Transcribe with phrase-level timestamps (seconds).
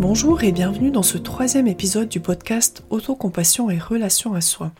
[0.00, 4.72] Bonjour et bienvenue dans ce troisième épisode du podcast Autocompassion et relation à soi.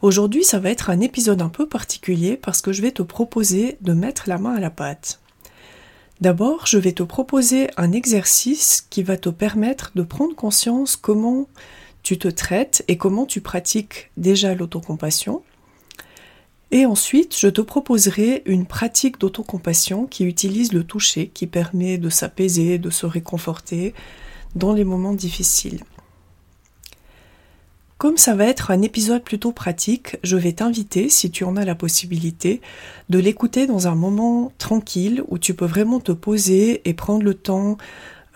[0.00, 3.76] Aujourd'hui, ça va être un épisode un peu particulier parce que je vais te proposer
[3.82, 5.20] de mettre la main à la pâte.
[6.22, 11.46] D'abord, je vais te proposer un exercice qui va te permettre de prendre conscience comment
[12.02, 15.42] tu te traites et comment tu pratiques déjà l'autocompassion.
[16.70, 22.08] Et ensuite, je te proposerai une pratique d'autocompassion qui utilise le toucher, qui permet de
[22.08, 23.92] s'apaiser, de se réconforter,
[24.54, 25.80] dans les moments difficiles.
[27.98, 31.64] Comme ça va être un épisode plutôt pratique, je vais t'inviter, si tu en as
[31.64, 32.60] la possibilité,
[33.08, 37.34] de l'écouter dans un moment tranquille où tu peux vraiment te poser et prendre le
[37.34, 37.76] temps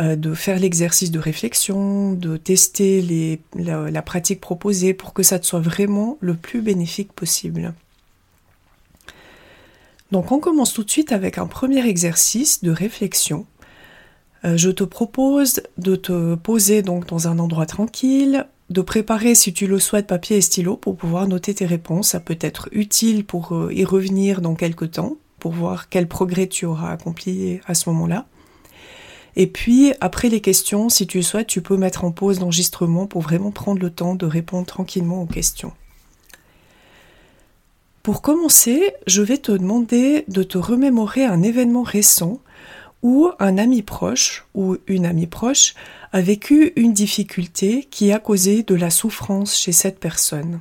[0.01, 5.47] euh, de faire l'exercice de réflexion, de tester la, pratique proposée pour que ça te
[5.47, 7.73] soit vraiment le plus bénéfique possible.
[10.11, 13.47] Donc on commence tout de suite avec un premier exercice de réflexion
[14.45, 19.67] je te propose de te poser donc dans un endroit tranquille, de préparer si tu
[19.67, 22.09] le souhaites papier et stylo pour pouvoir noter tes réponses.
[22.09, 26.47] Ça peut être utile pour euh, y revenir dans quelques temps, pour voir quel progrès
[26.47, 28.27] tu auras accompli à ce moment-là.
[29.37, 33.07] Et puis, après les questions, si tu le souhaites, tu peux mettre en pause l'enregistrement
[33.07, 35.73] pour vraiment prendre le temps de répondre tranquillement aux questions.
[38.03, 42.41] Pour commencer, je vais te demander de te remémorer un événement récent
[43.03, 45.75] où un ami proche ou une amie proche
[46.13, 50.61] a vécu une difficulté qui a causé de la souffrance chez cette personne.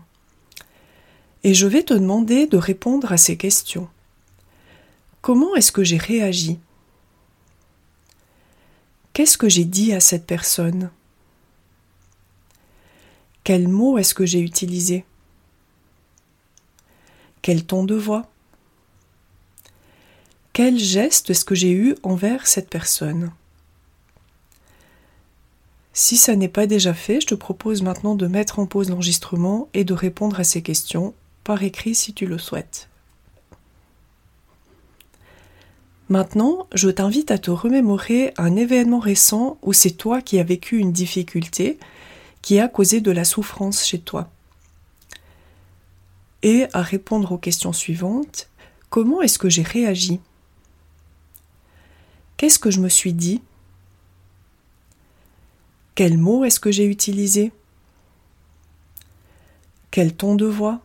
[1.43, 3.87] Et je vais te demander de répondre à ces questions.
[5.21, 6.59] Comment est-ce que j'ai réagi?
[9.13, 10.89] Qu'est-ce que j'ai dit à cette personne?
[13.43, 15.03] Quels mots est-ce que j'ai utilisé?
[17.41, 18.30] Quel ton de voix?
[20.53, 23.31] Quel geste est-ce que j'ai eu envers cette personne?
[25.93, 29.69] Si ça n'est pas déjà fait, je te propose maintenant de mettre en pause l'enregistrement
[29.73, 31.13] et de répondre à ces questions
[31.43, 32.89] par écrit si tu le souhaites.
[36.09, 40.77] Maintenant, je t'invite à te remémorer un événement récent où c'est toi qui as vécu
[40.77, 41.79] une difficulté
[42.41, 44.29] qui a causé de la souffrance chez toi.
[46.43, 48.49] Et à répondre aux questions suivantes.
[48.89, 50.19] Comment est-ce que j'ai réagi?
[52.41, 53.39] Qu'est-ce que je me suis dit?
[55.93, 57.51] Quel mot est-ce que j'ai utilisé?
[59.91, 60.81] Quel ton de voix?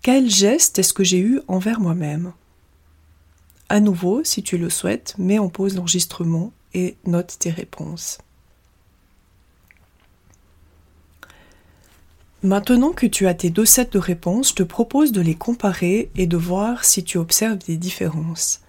[0.00, 2.32] Quel geste est-ce que j'ai eu envers moi-même?
[3.68, 8.18] À nouveau, si tu le souhaites, mets en pause l'enregistrement et note tes réponses.
[12.44, 16.12] Maintenant que tu as tes deux sets de réponses, je te propose de les comparer
[16.14, 18.60] et de voir si tu observes des différences.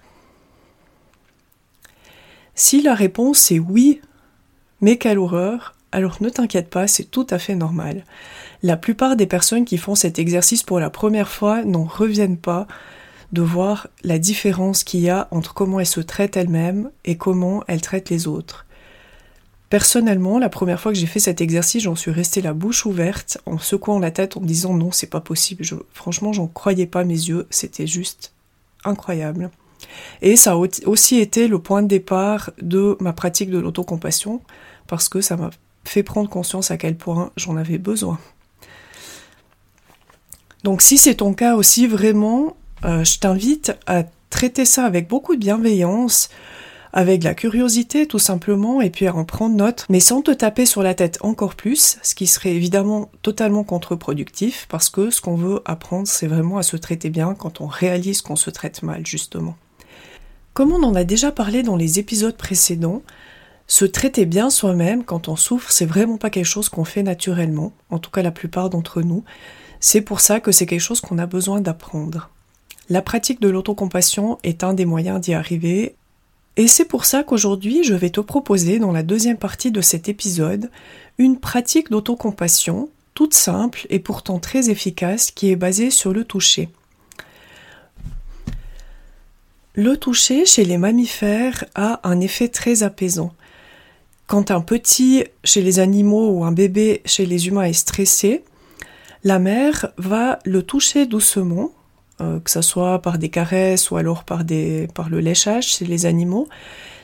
[2.54, 4.00] Si la réponse est oui,
[4.80, 8.04] mais quelle horreur, alors ne t'inquiète pas, c'est tout à fait normal.
[8.62, 12.66] La plupart des personnes qui font cet exercice pour la première fois n'en reviennent pas
[13.32, 17.64] de voir la différence qu'il y a entre comment elles se traitent elles-mêmes et comment
[17.66, 18.66] elles traitent les autres.
[19.70, 23.38] Personnellement, la première fois que j'ai fait cet exercice, j'en suis restée la bouche ouverte,
[23.46, 25.64] en secouant la tête, en me disant non, c'est pas possible.
[25.94, 28.34] Franchement, j'en croyais pas mes yeux, c'était juste
[28.84, 29.50] incroyable.
[30.20, 30.56] Et ça a
[30.86, 34.40] aussi été le point de départ de ma pratique de l'autocompassion,
[34.86, 35.50] parce que ça m'a
[35.84, 38.18] fait prendre conscience à quel point j'en avais besoin.
[40.64, 45.34] Donc si c'est ton cas aussi, vraiment, euh, je t'invite à traiter ça avec beaucoup
[45.34, 46.30] de bienveillance,
[46.92, 50.66] avec la curiosité tout simplement, et puis à en prendre note, mais sans te taper
[50.66, 55.36] sur la tête encore plus, ce qui serait évidemment totalement contre-productif, parce que ce qu'on
[55.36, 59.06] veut apprendre, c'est vraiment à se traiter bien quand on réalise qu'on se traite mal,
[59.06, 59.56] justement.
[60.54, 63.02] Comme on en a déjà parlé dans les épisodes précédents,
[63.66, 67.72] se traiter bien soi-même quand on souffre, c'est vraiment pas quelque chose qu'on fait naturellement,
[67.88, 69.24] en tout cas la plupart d'entre nous.
[69.80, 72.28] C'est pour ça que c'est quelque chose qu'on a besoin d'apprendre.
[72.90, 75.94] La pratique de l'autocompassion est un des moyens d'y arriver,
[76.58, 80.10] et c'est pour ça qu'aujourd'hui je vais te proposer dans la deuxième partie de cet
[80.10, 80.70] épisode
[81.16, 86.68] une pratique d'autocompassion toute simple et pourtant très efficace qui est basée sur le toucher.
[89.74, 93.32] Le toucher chez les mammifères a un effet très apaisant.
[94.26, 98.44] quand un petit chez les animaux ou un bébé chez les humains est stressé,
[99.24, 101.70] la mère va le toucher doucement,
[102.20, 105.86] euh, que ce soit par des caresses ou alors par, des, par le léchage chez
[105.86, 106.48] les animaux,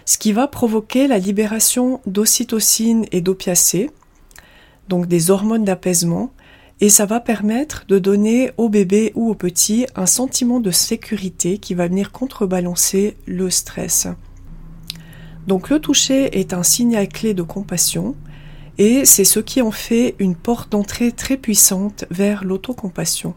[0.04, 3.90] ce qui va provoquer la libération d'ocytocine et d'opiacés,
[4.88, 6.32] donc des hormones d'apaisement,
[6.80, 11.58] et ça va permettre de donner au bébé ou au petit un sentiment de sécurité
[11.58, 14.06] qui va venir contrebalancer le stress.
[15.46, 18.14] Donc le toucher est un signal clé de compassion
[18.76, 23.34] et c'est ce qui en fait une porte d'entrée très puissante vers l'autocompassion.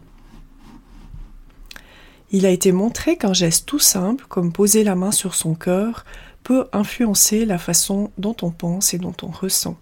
[2.30, 6.04] Il a été montré qu'un geste tout simple, comme poser la main sur son cœur,
[6.44, 9.76] peut influencer la façon dont on pense et dont on ressent.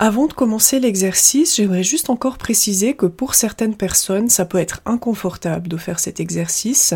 [0.00, 4.80] Avant de commencer l'exercice, j'aimerais juste encore préciser que pour certaines personnes, ça peut être
[4.86, 6.94] inconfortable de faire cet exercice.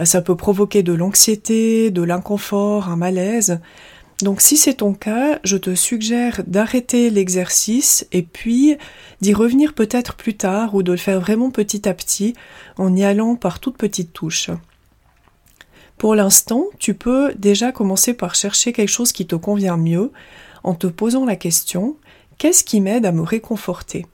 [0.00, 3.60] Euh, ça peut provoquer de l'anxiété, de l'inconfort, un malaise.
[4.20, 8.76] Donc si c'est ton cas, je te suggère d'arrêter l'exercice et puis
[9.20, 12.34] d'y revenir peut-être plus tard ou de le faire vraiment petit à petit
[12.78, 14.50] en y allant par toutes petites touches.
[15.98, 20.10] Pour l'instant, tu peux déjà commencer par chercher quelque chose qui te convient mieux
[20.64, 21.96] en te posant la question
[22.38, 24.06] Qu'est-ce qui m'aide à me réconforter?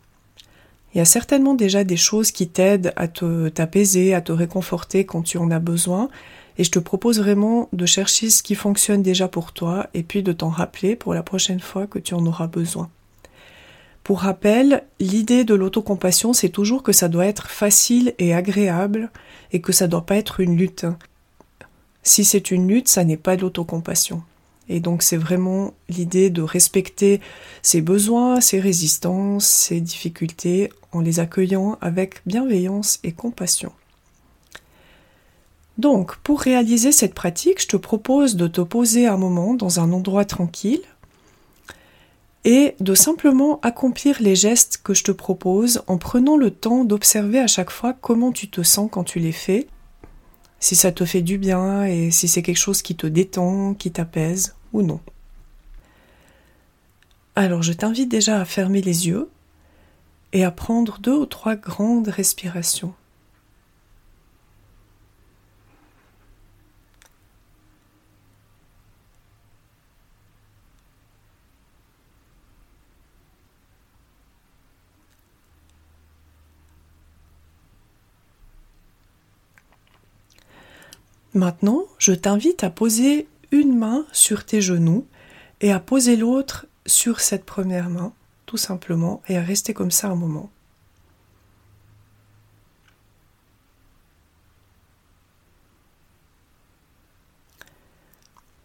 [0.94, 5.04] Il y a certainement déjà des choses qui t'aident à te t'apaiser, à te réconforter
[5.04, 6.08] quand tu en as besoin,
[6.56, 10.22] et je te propose vraiment de chercher ce qui fonctionne déjà pour toi et puis
[10.22, 12.88] de t'en rappeler pour la prochaine fois que tu en auras besoin.
[14.04, 19.10] Pour rappel, l'idée de l'autocompassion, c'est toujours que ça doit être facile et agréable
[19.52, 20.86] et que ça doit pas être une lutte.
[22.02, 24.22] Si c'est une lutte, ça n'est pas de l'autocompassion.
[24.68, 27.20] Et donc c'est vraiment l'idée de respecter
[27.62, 33.72] ses besoins, ses résistances, ses difficultés en les accueillant avec bienveillance et compassion.
[35.76, 39.92] Donc pour réaliser cette pratique, je te propose de te poser un moment dans un
[39.92, 40.82] endroit tranquille
[42.44, 47.40] et de simplement accomplir les gestes que je te propose en prenant le temps d'observer
[47.40, 49.66] à chaque fois comment tu te sens quand tu les fais
[50.64, 53.90] si ça te fait du bien et si c'est quelque chose qui te détend, qui
[53.90, 54.98] t'apaise ou non.
[57.36, 59.28] Alors je t'invite déjà à fermer les yeux
[60.32, 62.94] et à prendre deux ou trois grandes respirations.
[81.34, 85.04] Maintenant, je t'invite à poser une main sur tes genoux
[85.60, 88.12] et à poser l'autre sur cette première main,
[88.46, 90.50] tout simplement, et à rester comme ça un moment.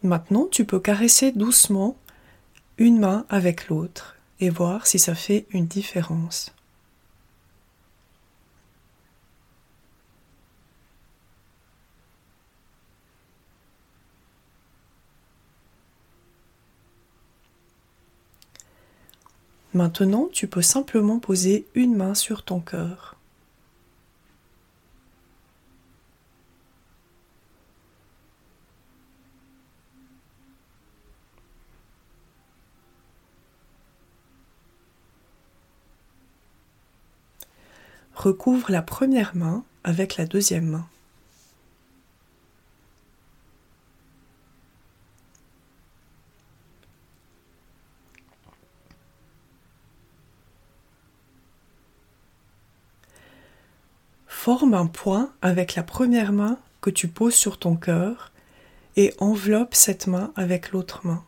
[0.04, 1.96] Maintenant, tu peux caresser doucement
[2.78, 6.54] une main avec l'autre et voir si ça fait une différence.
[19.80, 23.16] Maintenant, tu peux simplement poser une main sur ton cœur.
[38.14, 40.89] Recouvre la première main avec la deuxième main.
[54.50, 58.32] Forme un point avec la première main que tu poses sur ton cœur
[58.96, 61.24] et enveloppe cette main avec l'autre main.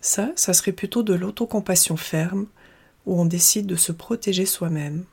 [0.00, 2.48] Ça, ça serait plutôt de l'autocompassion ferme
[3.06, 5.04] où on décide de se protéger soi-même.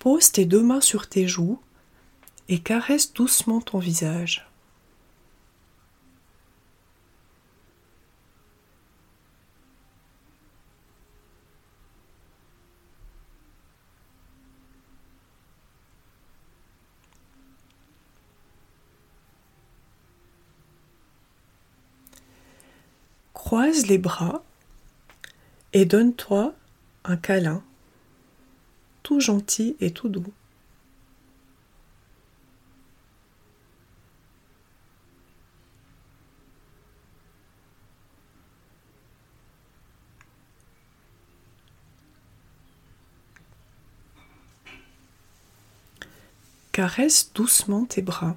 [0.00, 1.62] Pose tes deux mains sur tes joues
[2.50, 4.49] et caresse doucement ton visage.
[23.50, 24.44] croise les bras
[25.72, 26.54] et donne-toi
[27.02, 27.64] un câlin,
[29.02, 30.32] tout gentil et tout doux.
[46.70, 48.36] Caresse doucement tes bras.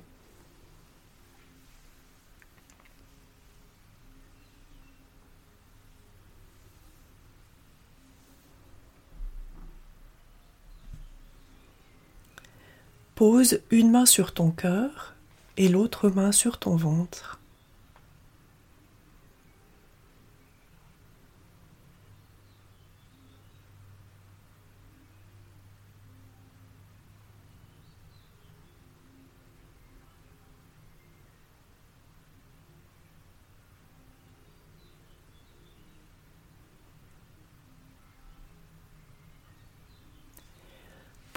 [13.26, 15.14] Pose une main sur ton cœur
[15.56, 17.40] et l'autre main sur ton ventre.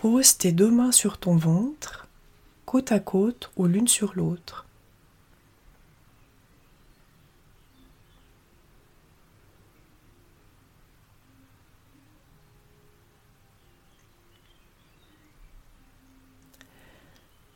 [0.08, 2.06] Pose tes deux mains sur ton ventre,
[2.64, 4.64] côte à côte ou l'une sur l'autre.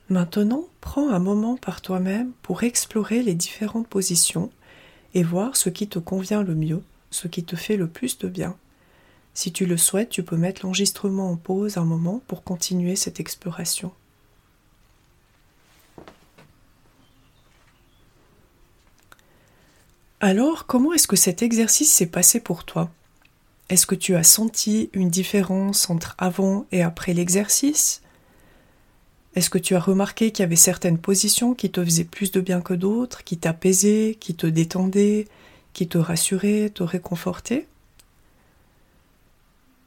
[0.08, 4.50] Maintenant, prends un moment par toi-même pour explorer les différentes positions
[5.14, 8.26] et voir ce qui te convient le mieux, ce qui te fait le plus de
[8.26, 8.56] bien.
[9.34, 13.20] Si tu le souhaites, tu peux mettre l'enregistrement en pause un moment pour continuer cette
[13.20, 13.92] exploration.
[20.20, 22.90] Alors, comment est-ce que cet exercice s'est passé pour toi?
[23.70, 28.02] Est-ce que tu as senti une différence entre avant et après l'exercice?
[29.34, 32.40] Est-ce que tu as remarqué qu'il y avait certaines positions qui te faisaient plus de
[32.40, 35.26] bien que d'autres, qui t'apaisaient, qui te détendaient,
[35.72, 37.68] qui te rassuraient, te réconfortaient?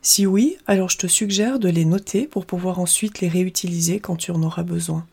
[0.03, 4.17] Si oui, alors je te suggère de les noter pour pouvoir ensuite les réutiliser quand
[4.17, 5.07] tu en auras besoin.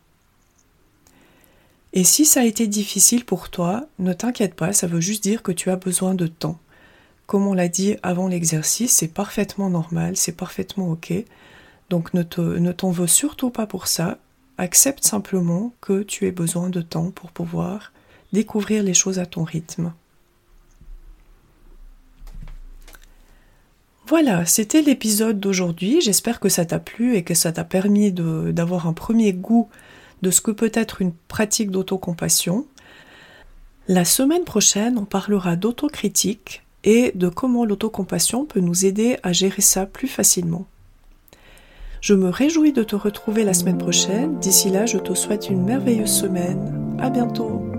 [1.93, 5.43] Et si ça a été difficile pour toi, ne t'inquiète pas, ça veut juste dire
[5.43, 6.59] que tu as besoin de temps.
[7.27, 11.13] Comme on l'a dit avant l'exercice, c'est parfaitement normal, c'est parfaitement ok.
[11.89, 12.23] Donc ne,
[12.73, 14.19] t'en veux surtout pas pour ça.
[14.59, 17.93] Accepte simplement que tu aies besoin de temps pour pouvoir
[18.33, 19.93] découvrir les choses à ton rythme.
[24.11, 26.01] Voilà, c'était l'épisode d'aujourd'hui.
[26.01, 29.69] J'espère que ça t'a plu et que ça t'a permis d'avoir un premier goût
[30.23, 32.67] de ce que peut être une pratique d'autocompassion.
[33.87, 39.63] La semaine prochaine, on parlera d'autocritique et de comment l'autocompassion peut nous aider à gérer
[39.63, 40.67] ça plus facilement.
[42.01, 44.41] Je me réjouis de te retrouver la semaine prochaine.
[44.41, 46.97] D'ici là, je te souhaite une merveilleuse semaine.
[46.99, 47.70] À bientôt!